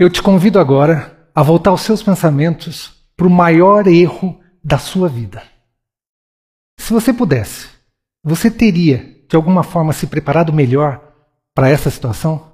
[0.00, 5.10] Eu te convido agora a voltar os seus pensamentos para o maior erro da sua
[5.10, 5.42] vida.
[6.78, 7.68] Se você pudesse,
[8.24, 11.02] você teria, de alguma forma, se preparado melhor
[11.54, 12.50] para essa situação?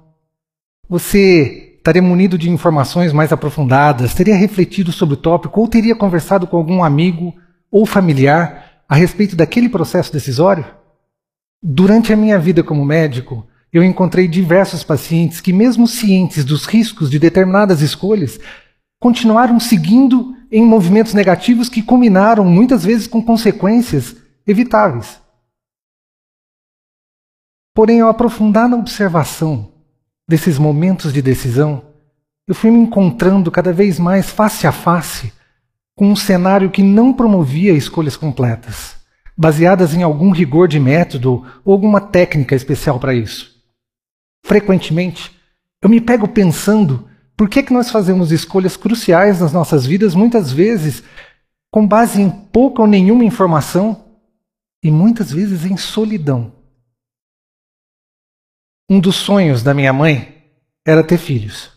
[0.89, 6.47] Você estaria munido de informações mais aprofundadas, teria refletido sobre o tópico ou teria conversado
[6.47, 7.33] com algum amigo
[7.71, 10.65] ou familiar a respeito daquele processo decisório?
[11.63, 17.11] Durante a minha vida como médico, eu encontrei diversos pacientes que, mesmo cientes dos riscos
[17.11, 18.39] de determinadas escolhas,
[18.99, 24.15] continuaram seguindo em movimentos negativos que culminaram muitas vezes com consequências
[24.47, 25.21] evitáveis.
[27.75, 29.71] Porém, ao aprofundar na observação
[30.27, 31.83] desses momentos de decisão,
[32.47, 35.31] eu fui me encontrando cada vez mais face a face
[35.95, 38.95] com um cenário que não promovia escolhas completas,
[39.37, 43.56] baseadas em algum rigor de método ou alguma técnica especial para isso.
[44.47, 45.37] Frequentemente,
[45.81, 50.53] eu me pego pensando por que, que nós fazemos escolhas cruciais nas nossas vidas, muitas
[50.53, 51.03] vezes
[51.69, 54.05] com base em pouca ou nenhuma informação
[54.81, 56.53] e muitas vezes em solidão.
[58.89, 60.49] Um dos sonhos da minha mãe
[60.85, 61.69] era ter filhos.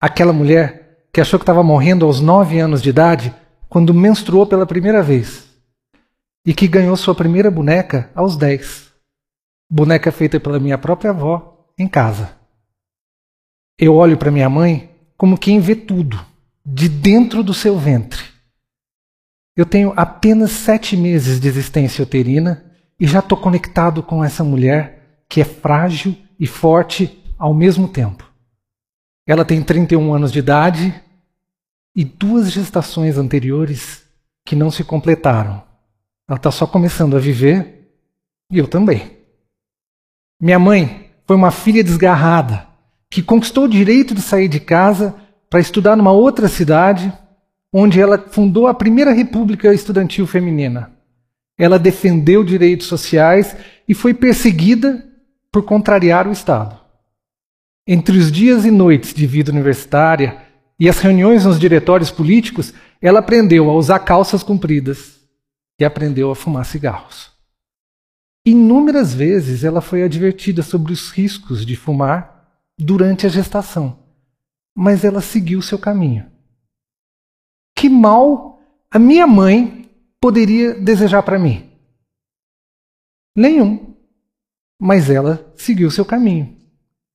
[0.00, 3.32] Aquela mulher que achou que estava morrendo aos nove anos de idade
[3.68, 5.46] quando menstruou pela primeira vez
[6.44, 8.92] e que ganhou sua primeira boneca aos dez.
[9.70, 12.36] Boneca feita pela minha própria avó em casa.
[13.78, 16.24] Eu olho para minha mãe como quem vê tudo,
[16.64, 18.22] de dentro do seu ventre.
[19.56, 22.64] Eu tenho apenas sete meses de existência uterina
[22.98, 28.30] e já estou conectado com essa mulher que é frágil e forte ao mesmo tempo.
[29.26, 30.94] Ela tem 31 anos de idade
[31.94, 34.06] e duas gestações anteriores
[34.44, 35.62] que não se completaram.
[36.28, 37.90] Ela está só começando a viver
[38.50, 39.16] e eu também.
[40.40, 42.66] Minha mãe foi uma filha desgarrada
[43.10, 45.14] que conquistou o direito de sair de casa
[45.50, 47.12] para estudar numa outra cidade,
[47.72, 50.92] onde ela fundou a primeira república estudantil feminina.
[51.58, 53.56] Ela defendeu direitos sociais
[53.88, 55.04] e foi perseguida
[55.50, 56.78] por contrariar o Estado.
[57.86, 60.42] Entre os dias e noites de vida universitária
[60.78, 65.20] e as reuniões nos diretórios políticos, ela aprendeu a usar calças compridas
[65.80, 67.35] e aprendeu a fumar cigarros.
[68.48, 73.98] Inúmeras vezes ela foi advertida sobre os riscos de fumar durante a gestação,
[74.72, 76.30] mas ela seguiu seu caminho.
[77.74, 79.90] Que mal a minha mãe
[80.20, 81.68] poderia desejar para mim?
[83.34, 83.96] Nenhum.
[84.80, 86.56] Mas ela seguiu seu caminho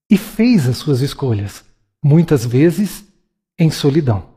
[0.09, 1.63] e fez as suas escolhas,
[2.03, 3.05] muitas vezes
[3.57, 4.29] em solidão.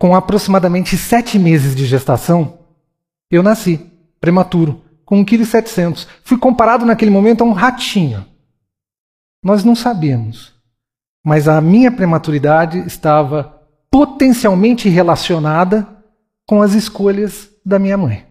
[0.00, 2.58] Com aproximadamente sete meses de gestação,
[3.30, 3.78] eu nasci,
[4.18, 4.82] prematuro,
[5.12, 6.06] com 1,7 kg.
[6.24, 8.24] Fui comparado naquele momento a um ratinho.
[9.44, 10.54] Nós não sabíamos.
[11.22, 15.86] Mas a minha prematuridade estava potencialmente relacionada
[16.48, 18.26] com as escolhas da minha mãe.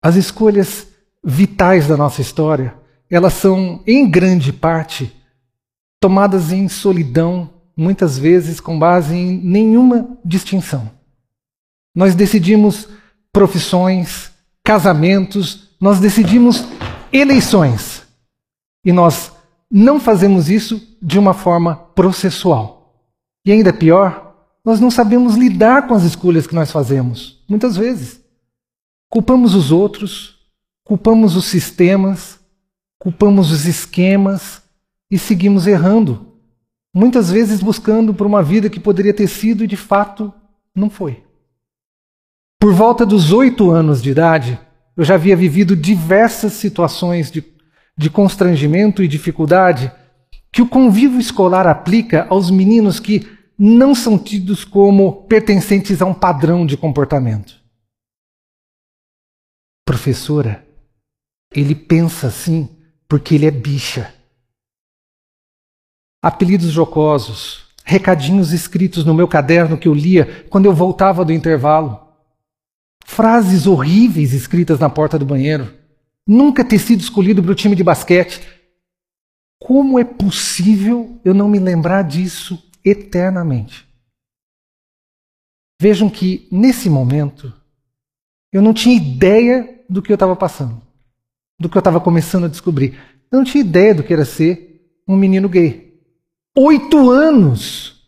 [0.00, 0.86] As escolhas
[1.24, 2.72] vitais da nossa história,
[3.10, 5.12] elas são, em grande parte,
[6.00, 10.88] tomadas em solidão, muitas vezes com base em nenhuma distinção.
[11.96, 12.88] Nós decidimos
[13.32, 14.37] profissões,
[14.68, 16.62] casamentos, nós decidimos
[17.10, 18.06] eleições.
[18.84, 19.32] E nós
[19.70, 23.02] não fazemos isso de uma forma processual.
[23.46, 28.20] E ainda pior, nós não sabemos lidar com as escolhas que nós fazemos, muitas vezes.
[29.08, 30.36] Culpamos os outros,
[30.84, 32.38] culpamos os sistemas,
[32.98, 34.60] culpamos os esquemas
[35.10, 36.34] e seguimos errando,
[36.94, 40.30] muitas vezes buscando por uma vida que poderia ter sido e de fato
[40.74, 41.22] não foi.
[42.60, 44.58] Por volta dos oito anos de idade,
[44.96, 47.44] eu já havia vivido diversas situações de,
[47.96, 49.92] de constrangimento e dificuldade
[50.50, 56.14] que o convívio escolar aplica aos meninos que não são tidos como pertencentes a um
[56.14, 57.62] padrão de comportamento.
[59.86, 60.66] Professora,
[61.54, 62.68] ele pensa assim
[63.08, 64.12] porque ele é bicha.
[66.20, 72.07] Apelidos jocosos, recadinhos escritos no meu caderno que eu lia quando eu voltava do intervalo
[73.08, 75.74] frases horríveis escritas na porta do banheiro,
[76.26, 78.46] nunca ter sido escolhido para o time de basquete.
[79.58, 83.88] Como é possível eu não me lembrar disso eternamente?
[85.80, 87.52] Vejam que, nesse momento,
[88.52, 90.80] eu não tinha ideia do que eu estava passando,
[91.58, 92.98] do que eu estava começando a descobrir.
[93.32, 95.98] Eu não tinha ideia do que era ser um menino gay.
[96.56, 98.06] Oito anos!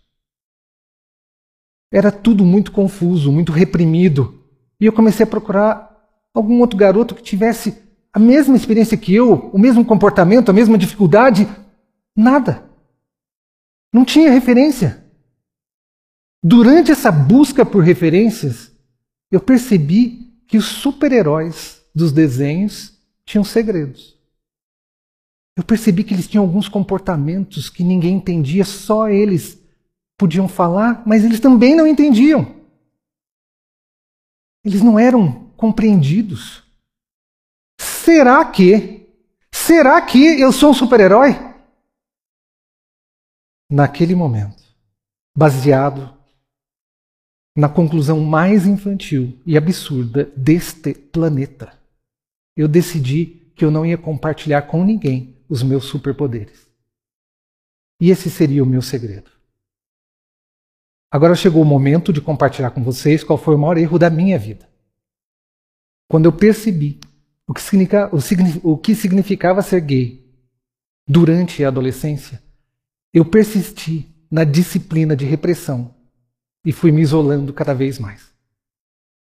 [1.90, 4.39] Era tudo muito confuso, muito reprimido.
[4.80, 5.90] E eu comecei a procurar
[6.32, 7.76] algum outro garoto que tivesse
[8.12, 11.48] a mesma experiência que eu, o mesmo comportamento, a mesma dificuldade.
[12.16, 12.64] Nada.
[13.92, 15.04] Não tinha referência.
[16.42, 18.72] Durante essa busca por referências,
[19.30, 24.18] eu percebi que os super-heróis dos desenhos tinham segredos.
[25.56, 29.60] Eu percebi que eles tinham alguns comportamentos que ninguém entendia, só eles
[30.16, 32.59] podiam falar, mas eles também não entendiam.
[34.64, 36.62] Eles não eram compreendidos.
[37.78, 39.08] Será que?
[39.52, 41.30] Será que eu sou um super-herói?
[43.70, 44.62] Naquele momento,
[45.36, 46.18] baseado
[47.56, 51.78] na conclusão mais infantil e absurda deste planeta,
[52.56, 56.68] eu decidi que eu não ia compartilhar com ninguém os meus superpoderes.
[58.00, 59.30] E esse seria o meu segredo.
[61.10, 64.38] Agora chegou o momento de compartilhar com vocês qual foi o maior erro da minha
[64.38, 64.68] vida.
[66.08, 67.00] Quando eu percebi
[67.48, 67.62] o que,
[68.62, 70.24] o que significava ser gay
[71.08, 72.40] durante a adolescência,
[73.12, 75.92] eu persisti na disciplina de repressão
[76.64, 78.30] e fui me isolando cada vez mais.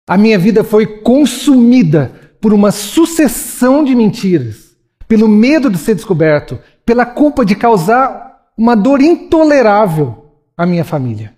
[0.08, 6.58] A minha vida foi consumida por uma sucessão de mentiras, pelo medo de ser descoberto,
[6.86, 11.36] pela culpa de causar uma dor intolerável à minha família.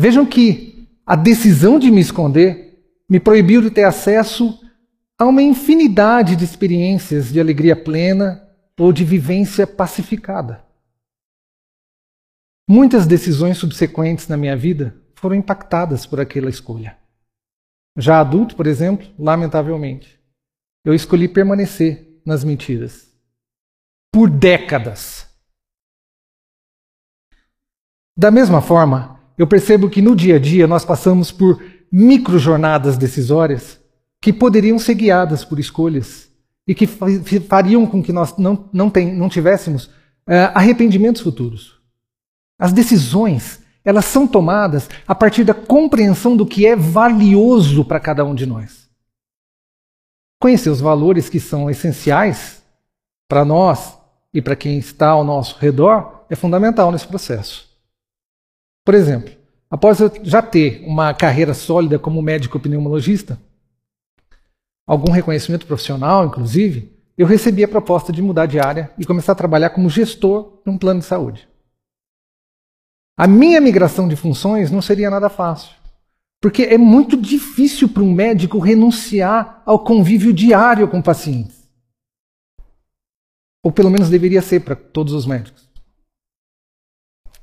[0.00, 4.58] Vejam que a decisão de me esconder me proibiu de ter acesso
[5.18, 8.48] a uma infinidade de experiências de alegria plena
[8.78, 10.64] ou de vivência pacificada.
[12.66, 16.96] Muitas decisões subsequentes na minha vida foram impactadas por aquela escolha.
[17.94, 20.18] Já adulto, por exemplo, lamentavelmente,
[20.82, 23.12] eu escolhi permanecer nas mentiras
[24.10, 25.28] por décadas.
[28.16, 33.80] Da mesma forma, eu percebo que no dia a dia nós passamos por microjornadas decisórias
[34.20, 36.30] que poderiam ser guiadas por escolhas
[36.68, 41.80] e que fariam com que nós não, não, tem, não tivéssemos uh, arrependimentos futuros.
[42.58, 48.22] As decisões, elas são tomadas a partir da compreensão do que é valioso para cada
[48.26, 48.90] um de nós.
[50.38, 52.62] Conhecer os valores que são essenciais
[53.26, 53.96] para nós
[54.34, 57.69] e para quem está ao nosso redor é fundamental nesse processo.
[58.84, 59.34] Por exemplo,
[59.70, 63.38] após eu já ter uma carreira sólida como médico pneumologista,
[64.86, 69.36] algum reconhecimento profissional, inclusive, eu recebi a proposta de mudar de área e começar a
[69.36, 71.48] trabalhar como gestor de um plano de saúde.
[73.16, 75.76] A minha migração de funções não seria nada fácil,
[76.40, 81.68] porque é muito difícil para um médico renunciar ao convívio diário com pacientes.
[83.62, 85.68] Ou pelo menos deveria ser para todos os médicos.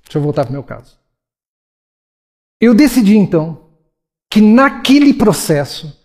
[0.03, 0.99] Deixa eu voltar para o meu caso.
[2.59, 3.67] Eu decidi então
[4.31, 5.95] que naquele processo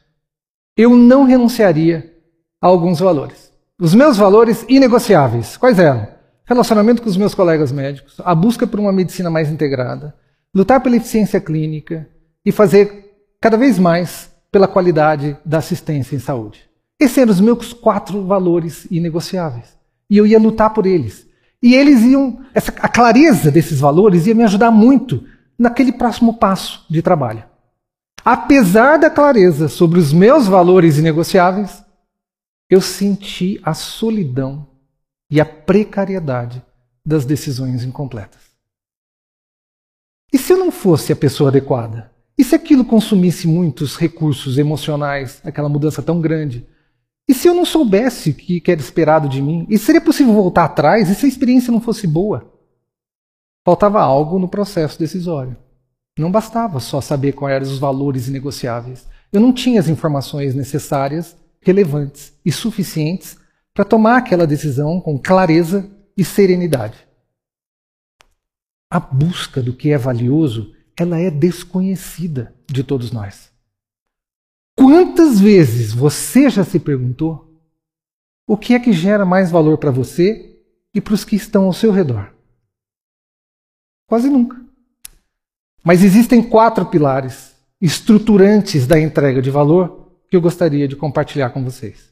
[0.76, 2.12] eu não renunciaria
[2.60, 3.50] a alguns valores.
[3.81, 6.06] Os meus valores inegociáveis, quais eram?
[6.44, 10.14] Relacionamento com os meus colegas médicos, a busca por uma medicina mais integrada,
[10.54, 12.06] lutar pela eficiência clínica
[12.44, 13.10] e fazer
[13.40, 16.69] cada vez mais pela qualidade da assistência em saúde.
[17.00, 19.76] Esses eram os meus quatro valores inegociáveis.
[20.10, 21.26] E eu ia lutar por eles.
[21.62, 25.25] E eles iam, essa, a clareza desses valores ia me ajudar muito
[25.59, 27.44] naquele próximo passo de trabalho.
[28.25, 31.85] Apesar da clareza sobre os meus valores inegociáveis,
[32.71, 34.66] eu senti a solidão
[35.30, 36.62] e a precariedade
[37.04, 38.40] das decisões incompletas.
[40.32, 42.11] E se eu não fosse a pessoa adequada?
[42.38, 46.66] E se aquilo consumisse muitos recursos emocionais, aquela mudança tão grande?
[47.28, 49.66] E se eu não soubesse o que era esperado de mim?
[49.68, 51.11] E seria possível voltar atrás?
[51.11, 52.51] E se a experiência não fosse boa?
[53.64, 55.57] Faltava algo no processo decisório.
[56.19, 59.07] Não bastava só saber quais eram os valores inegociáveis.
[59.33, 63.38] Eu não tinha as informações necessárias, relevantes e suficientes
[63.73, 66.99] para tomar aquela decisão com clareza e serenidade.
[68.90, 73.50] A busca do que é valioso, ela é desconhecida de todos nós.
[74.76, 77.49] Quantas vezes você já se perguntou
[78.47, 80.61] o que é que gera mais valor para você
[80.95, 82.35] e para os que estão ao seu redor?
[84.12, 84.59] Quase nunca.
[85.83, 91.64] Mas existem quatro pilares estruturantes da entrega de valor que eu gostaria de compartilhar com
[91.64, 92.11] vocês.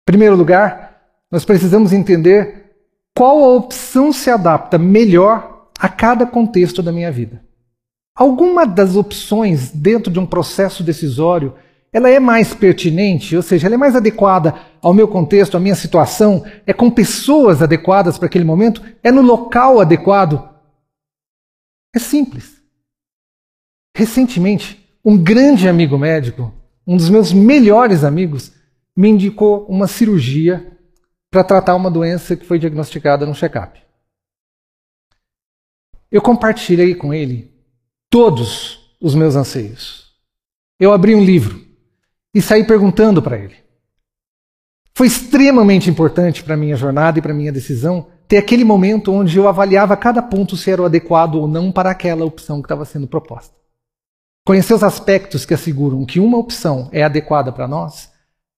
[0.00, 2.72] Em primeiro lugar, nós precisamos entender
[3.14, 7.44] qual a opção se adapta melhor a cada contexto da minha vida.
[8.16, 11.52] Alguma das opções dentro de um processo decisório,
[11.92, 15.74] ela é mais pertinente, ou seja, ela é mais adequada ao meu contexto, à minha
[15.74, 20.51] situação, é com pessoas adequadas para aquele momento, é no local adequado
[21.94, 22.62] é simples.
[23.96, 26.52] Recentemente, um grande amigo médico,
[26.86, 28.52] um dos meus melhores amigos,
[28.96, 30.78] me indicou uma cirurgia
[31.30, 33.80] para tratar uma doença que foi diagnosticada no check-up.
[36.10, 37.50] eu compartilhei com ele
[38.10, 40.12] todos os meus anseios.
[40.78, 41.66] Eu abri um livro
[42.34, 43.56] e saí perguntando para ele.
[44.94, 49.48] Foi extremamente importante para minha jornada e para minha decisão ter aquele momento onde eu
[49.48, 53.06] avaliava cada ponto se era o adequado ou não para aquela opção que estava sendo
[53.06, 53.54] proposta.
[54.46, 58.10] Conhecer os aspectos que asseguram que uma opção é adequada para nós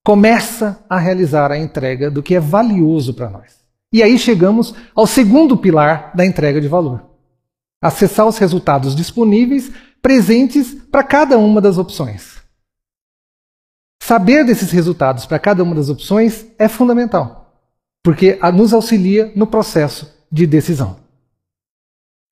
[0.04, 3.64] começa a realizar a entrega do que é valioso para nós.
[3.92, 7.14] E aí chegamos ao segundo pilar da entrega de valor
[7.84, 12.42] acessar os resultados disponíveis presentes para cada uma das opções.
[14.02, 17.43] Saber desses resultados para cada uma das opções é fundamental,
[18.04, 21.00] porque nos auxilia no processo de decisão.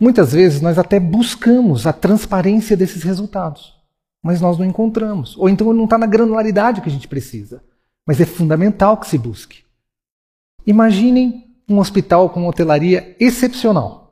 [0.01, 3.75] Muitas vezes nós até buscamos a transparência desses resultados,
[4.23, 7.65] mas nós não encontramos, ou então não está na granularidade que a gente precisa.
[8.07, 9.65] Mas é fundamental que se busque.
[10.65, 14.03] Imaginem um hospital com hotelaria excepcional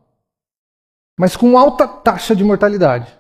[1.21, 3.14] mas com alta taxa de mortalidade.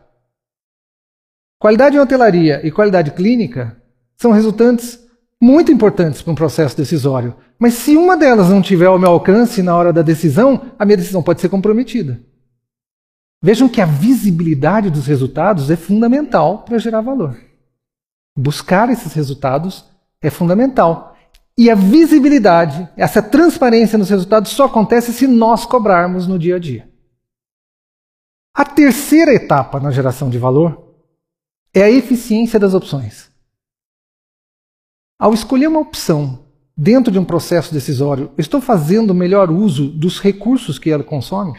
[1.58, 3.76] Qualidade em hotelaria e qualidade clínica
[4.16, 4.98] são resultantes
[5.38, 7.36] muito importantes para um processo decisório.
[7.60, 10.96] Mas se uma delas não tiver ao meu alcance na hora da decisão, a minha
[10.96, 12.18] decisão pode ser comprometida.
[13.42, 17.38] Vejam que a visibilidade dos resultados é fundamental para gerar valor.
[18.34, 19.84] Buscar esses resultados
[20.22, 21.14] é fundamental.
[21.56, 26.58] E a visibilidade, essa transparência nos resultados só acontece se nós cobrarmos no dia a
[26.58, 26.90] dia.
[28.54, 30.94] A terceira etapa na geração de valor
[31.74, 33.30] é a eficiência das opções.
[35.18, 36.39] Ao escolher uma opção
[36.80, 41.58] dentro de um processo decisório, estou fazendo o melhor uso dos recursos que ela consome?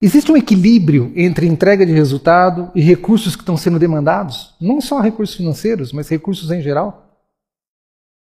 [0.00, 4.54] Existe um equilíbrio entre entrega de resultado e recursos que estão sendo demandados?
[4.60, 7.16] Não só recursos financeiros, mas recursos em geral?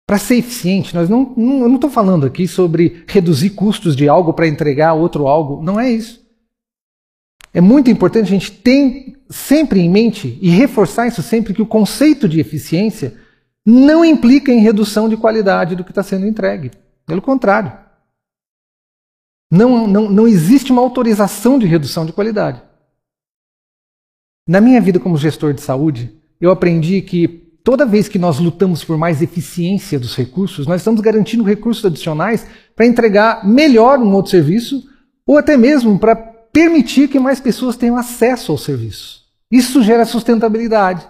[0.09, 4.09] Para ser eficiente, nós não, não, eu não estou falando aqui sobre reduzir custos de
[4.09, 5.63] algo para entregar outro algo.
[5.63, 6.21] Não é isso.
[7.55, 11.67] É muito importante a gente ter sempre em mente e reforçar isso sempre que o
[11.67, 13.28] conceito de eficiência
[13.71, 16.71] não implica em redução de qualidade do que está sendo entregue.
[17.05, 17.71] Pelo contrário.
[19.51, 22.63] Não, não, não existe uma autorização de redução de qualidade.
[24.49, 27.29] Na minha vida como gestor de saúde, eu aprendi que
[27.63, 32.47] toda vez que nós lutamos por mais eficiência dos recursos, nós estamos garantindo recursos adicionais
[32.75, 34.83] para entregar melhor um outro serviço
[35.27, 39.25] ou até mesmo para permitir que mais pessoas tenham acesso ao serviço.
[39.51, 41.07] Isso gera sustentabilidade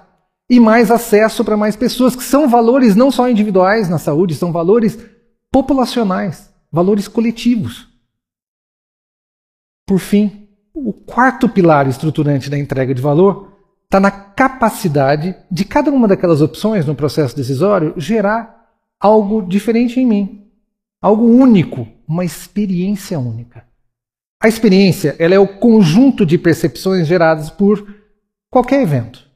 [0.49, 4.51] e mais acesso para mais pessoas, que são valores não só individuais na saúde, são
[4.51, 4.99] valores
[5.53, 7.89] populacionais, valores coletivos.
[9.87, 13.53] Por fim, o quarto pilar estruturante da entrega de valor
[13.85, 18.67] está na capacidade de cada uma daquelas opções no processo decisório gerar
[19.01, 20.47] algo diferente em mim,
[21.01, 23.67] algo único, uma experiência única.
[24.43, 27.87] A experiência ela é o conjunto de percepções geradas por
[28.51, 29.28] qualquer evento.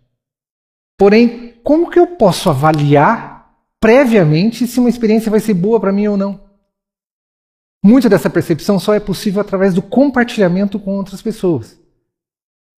[1.02, 6.06] Porém, como que eu posso avaliar previamente se uma experiência vai ser boa para mim
[6.06, 6.40] ou não?
[7.84, 11.76] Muita dessa percepção só é possível através do compartilhamento com outras pessoas.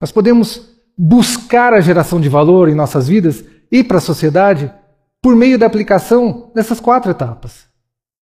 [0.01, 4.73] Nós podemos buscar a geração de valor em nossas vidas e para a sociedade
[5.21, 7.67] por meio da aplicação dessas quatro etapas.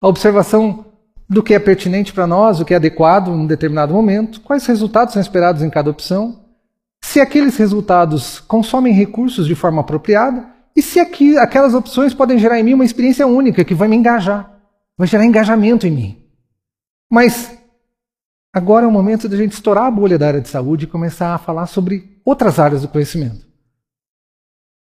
[0.02, 0.84] A observação
[1.28, 4.66] do que é pertinente para nós, o que é adequado em um determinado momento, quais
[4.66, 6.41] resultados são esperados em cada opção,
[7.02, 12.58] se aqueles resultados consomem recursos de forma apropriada e se aqui, aquelas opções podem gerar
[12.58, 14.58] em mim uma experiência única que vai me engajar,
[14.96, 16.22] vai gerar engajamento em mim.
[17.10, 17.54] Mas
[18.54, 20.88] agora é o momento de a gente estourar a bolha da área de saúde e
[20.88, 23.46] começar a falar sobre outras áreas do conhecimento.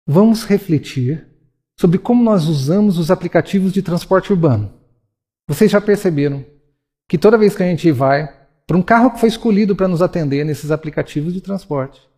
[0.07, 1.27] Vamos refletir
[1.77, 4.71] sobre como nós usamos os aplicativos de transporte urbano.
[5.47, 6.45] Vocês já perceberam
[7.09, 8.31] que toda vez que a gente vai
[8.65, 12.10] para um carro que foi escolhido para nos atender nesses aplicativos de transporte,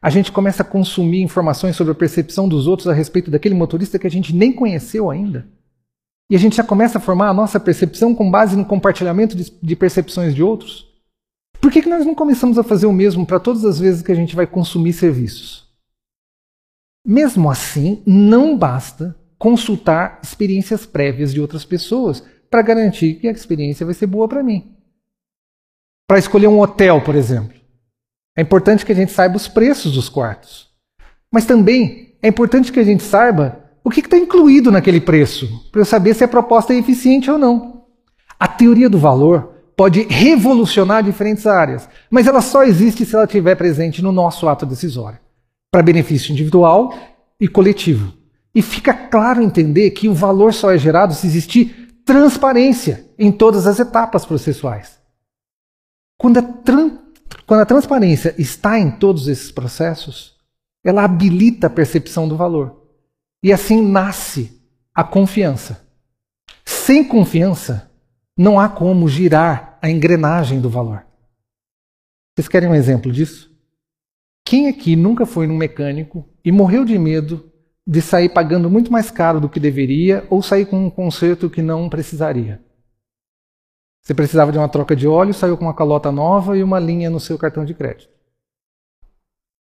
[0.00, 3.98] a gente começa a consumir informações sobre a percepção dos outros a respeito daquele motorista
[3.98, 5.46] que a gente nem conheceu ainda.
[6.28, 9.52] E a gente já começa a formar a nossa percepção com base no compartilhamento de,
[9.62, 10.90] de percepções de outros.
[11.60, 14.10] Por que, que nós não começamos a fazer o mesmo para todas as vezes que
[14.10, 15.70] a gente vai consumir serviços?
[17.06, 23.86] Mesmo assim, não basta consultar experiências prévias de outras pessoas para garantir que a experiência
[23.86, 24.76] vai ser boa para mim.
[26.08, 27.61] Para escolher um hotel, por exemplo,
[28.36, 30.68] é importante que a gente saiba os preços dos quartos.
[31.32, 35.80] Mas também é importante que a gente saiba o que está incluído naquele preço, para
[35.80, 37.84] eu saber se a proposta é eficiente ou não.
[38.38, 43.56] A teoria do valor pode revolucionar diferentes áreas, mas ela só existe se ela estiver
[43.56, 45.18] presente no nosso ato decisório,
[45.70, 46.94] para benefício individual
[47.40, 48.12] e coletivo.
[48.54, 53.66] E fica claro entender que o valor só é gerado se existir transparência em todas
[53.66, 54.98] as etapas processuais.
[56.18, 56.42] Quando a,
[57.52, 60.38] quando a transparência está em todos esses processos,
[60.82, 62.88] ela habilita a percepção do valor.
[63.44, 64.58] E assim nasce
[64.94, 65.86] a confiança.
[66.64, 67.90] Sem confiança,
[68.34, 71.04] não há como girar a engrenagem do valor.
[72.34, 73.54] Vocês querem um exemplo disso?
[74.46, 77.52] Quem aqui nunca foi num mecânico e morreu de medo
[77.86, 81.60] de sair pagando muito mais caro do que deveria ou sair com um conserto que
[81.60, 82.62] não precisaria?
[84.02, 87.08] Você precisava de uma troca de óleo, saiu com uma calota nova e uma linha
[87.08, 88.12] no seu cartão de crédito.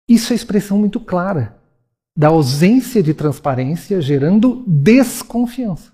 [0.07, 1.59] Isso é expressão muito clara
[2.15, 5.91] da ausência de transparência gerando desconfiança.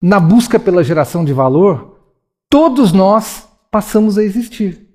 [0.00, 2.00] Na busca pela geração de valor,
[2.48, 4.88] todos nós passamos a existir.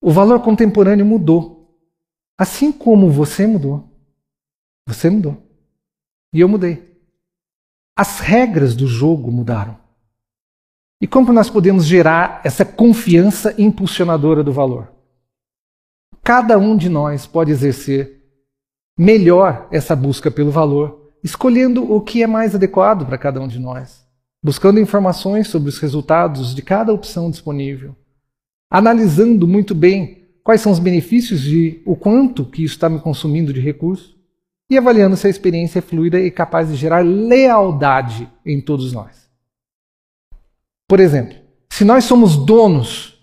[0.00, 1.78] O valor contemporâneo mudou.
[2.38, 3.88] Assim como você mudou.
[4.86, 5.42] Você mudou.
[6.32, 7.00] E eu mudei.
[7.96, 9.81] As regras do jogo mudaram.
[11.02, 14.92] E como nós podemos gerar essa confiança impulsionadora do valor?
[16.22, 18.22] Cada um de nós pode exercer
[18.96, 23.58] melhor essa busca pelo valor, escolhendo o que é mais adequado para cada um de
[23.58, 24.06] nós,
[24.40, 27.96] buscando informações sobre os resultados de cada opção disponível,
[28.70, 33.52] analisando muito bem quais são os benefícios de o quanto que isso está me consumindo
[33.52, 34.16] de recurso
[34.70, 39.21] e avaliando se a experiência é fluida e capaz de gerar lealdade em todos nós.
[40.92, 41.34] Por exemplo,
[41.70, 43.18] se nós somos donos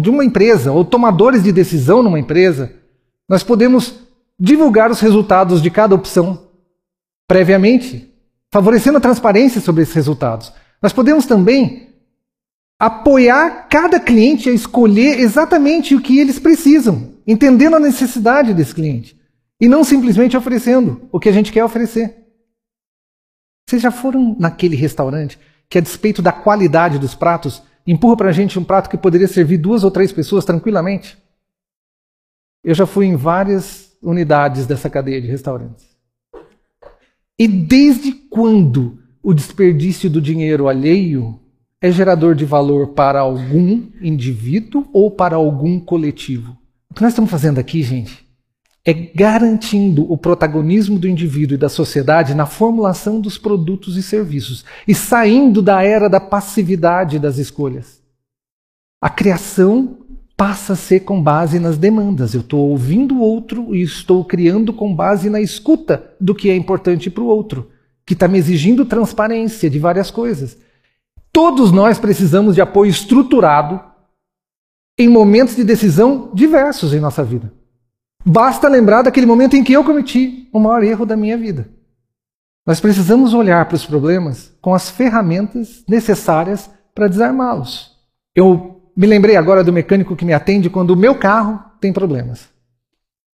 [0.00, 2.72] de uma empresa ou tomadores de decisão numa empresa,
[3.28, 3.96] nós podemos
[4.40, 6.48] divulgar os resultados de cada opção
[7.28, 8.10] previamente,
[8.50, 10.50] favorecendo a transparência sobre esses resultados.
[10.80, 11.90] Nós podemos também
[12.80, 19.14] apoiar cada cliente a escolher exatamente o que eles precisam, entendendo a necessidade desse cliente
[19.60, 22.16] e não simplesmente oferecendo o que a gente quer oferecer.
[23.68, 25.38] Vocês já foram naquele restaurante
[25.68, 29.28] que a despeito da qualidade dos pratos, empurra para a gente um prato que poderia
[29.28, 31.18] servir duas ou três pessoas tranquilamente.
[32.62, 35.86] Eu já fui em várias unidades dessa cadeia de restaurantes.
[37.38, 41.40] E desde quando o desperdício do dinheiro alheio
[41.80, 46.56] é gerador de valor para algum indivíduo ou para algum coletivo?
[46.88, 48.24] O que nós estamos fazendo aqui, gente,
[48.86, 54.64] é garantindo o protagonismo do indivíduo e da sociedade na formulação dos produtos e serviços
[54.86, 58.02] e saindo da era da passividade das escolhas.
[59.00, 59.98] A criação
[60.36, 62.34] passa a ser com base nas demandas.
[62.34, 66.56] Eu estou ouvindo o outro e estou criando com base na escuta do que é
[66.56, 67.70] importante para o outro,
[68.04, 70.58] que está me exigindo transparência de várias coisas.
[71.32, 73.80] Todos nós precisamos de apoio estruturado
[74.98, 77.50] em momentos de decisão diversos em nossa vida.
[78.24, 81.68] Basta lembrar daquele momento em que eu cometi o maior erro da minha vida.
[82.66, 87.92] Nós precisamos olhar para os problemas com as ferramentas necessárias para desarmá-los.
[88.34, 92.48] Eu me lembrei agora do mecânico que me atende quando o meu carro tem problemas.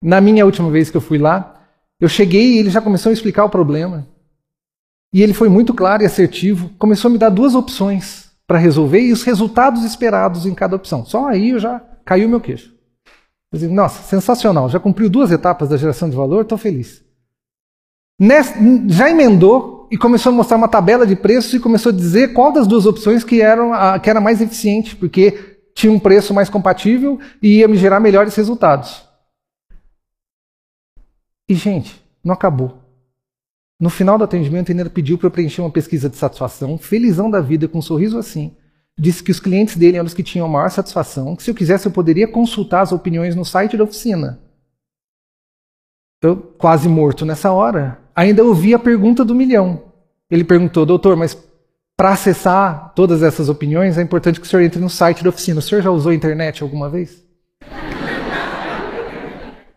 [0.03, 1.61] Na minha última vez que eu fui lá,
[1.99, 4.05] eu cheguei e ele já começou a explicar o problema.
[5.13, 8.99] E ele foi muito claro e assertivo, começou a me dar duas opções para resolver
[8.99, 11.05] e os resultados esperados em cada opção.
[11.05, 12.80] Só aí eu já caiu meu queixo.
[13.51, 17.03] Nossa, sensacional, já cumpriu duas etapas da geração de valor, estou feliz.
[18.17, 18.55] Nessa,
[18.87, 22.53] já emendou e começou a mostrar uma tabela de preços e começou a dizer qual
[22.53, 26.49] das duas opções que, eram a, que era mais eficiente, porque tinha um preço mais
[26.49, 29.03] compatível e ia me gerar melhores resultados.
[31.49, 32.77] E, gente, não acabou.
[33.77, 37.41] No final do atendimento, ele pediu para eu preencher uma pesquisa de satisfação, felizão da
[37.41, 38.55] vida, com um sorriso assim
[39.01, 41.87] disse que os clientes dele eram os que tinham maior satisfação, que se eu quisesse
[41.87, 44.39] eu poderia consultar as opiniões no site da oficina.
[46.21, 49.85] Eu, quase morto nessa hora, ainda ouvi a pergunta do milhão.
[50.29, 51.35] Ele perguntou, doutor, mas
[51.97, 55.57] para acessar todas essas opiniões é importante que o senhor entre no site da oficina.
[55.57, 57.25] O senhor já usou a internet alguma vez?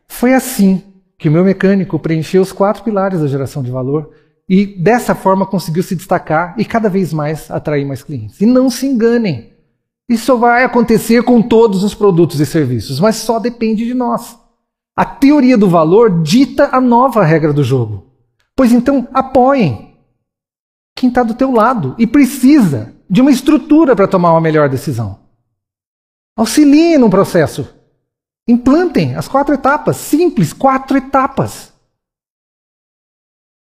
[0.06, 0.82] Foi assim
[1.16, 4.10] que o meu mecânico preencheu os quatro pilares da geração de valor
[4.48, 8.40] e dessa forma conseguiu se destacar e cada vez mais atrair mais clientes.
[8.40, 9.52] E não se enganem.
[10.08, 14.38] Isso vai acontecer com todos os produtos e serviços, mas só depende de nós.
[14.94, 18.12] A teoria do valor dita a nova regra do jogo.
[18.54, 19.96] Pois então, apoiem
[20.94, 25.18] quem está do teu lado e precisa de uma estrutura para tomar uma melhor decisão.
[26.36, 27.74] Auxiliem no processo.
[28.46, 31.72] Implantem as quatro etapas, simples, quatro etapas.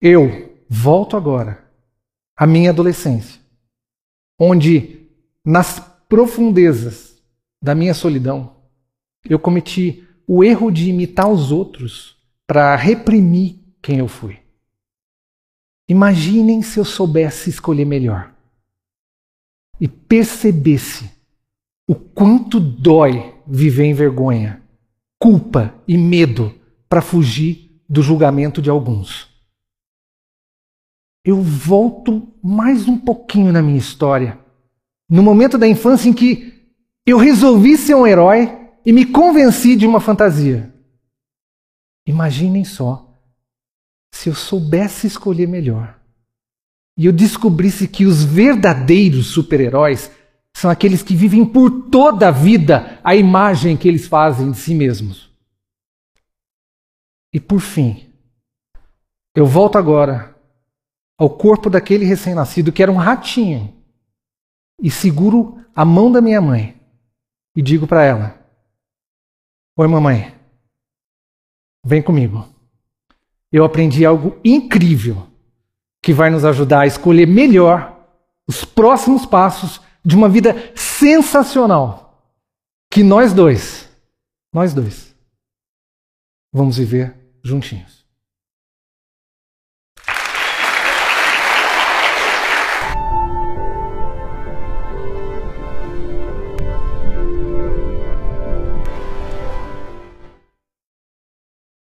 [0.00, 1.70] Eu, Volto agora
[2.34, 3.38] à minha adolescência,
[4.40, 5.06] onde
[5.44, 7.22] nas profundezas
[7.62, 8.56] da minha solidão
[9.22, 14.38] eu cometi o erro de imitar os outros para reprimir quem eu fui.
[15.86, 18.34] Imaginem se eu soubesse escolher melhor
[19.78, 21.10] e percebesse
[21.86, 24.62] o quanto dói viver em vergonha,
[25.18, 26.58] culpa e medo
[26.88, 29.31] para fugir do julgamento de alguns.
[31.24, 34.38] Eu volto mais um pouquinho na minha história,
[35.08, 36.52] no momento da infância em que
[37.06, 40.72] eu resolvi ser um herói e me convenci de uma fantasia.
[42.06, 43.08] Imaginem só
[44.12, 45.98] se eu soubesse escolher melhor
[46.96, 50.10] e eu descobrisse que os verdadeiros super-heróis
[50.54, 54.74] são aqueles que vivem por toda a vida a imagem que eles fazem de si
[54.74, 55.32] mesmos.
[57.32, 58.12] E por fim,
[59.34, 60.31] eu volto agora
[61.22, 63.72] ao corpo daquele recém-nascido que era um ratinho
[64.82, 66.76] e seguro a mão da minha mãe
[67.54, 68.44] e digo para ela:
[69.78, 70.34] Oi, mamãe,
[71.86, 72.44] vem comigo.
[73.52, 75.28] Eu aprendi algo incrível
[76.02, 78.04] que vai nos ajudar a escolher melhor
[78.48, 82.20] os próximos passos de uma vida sensacional
[82.90, 83.88] que nós dois,
[84.52, 85.14] nós dois,
[86.52, 88.01] vamos viver juntinhos.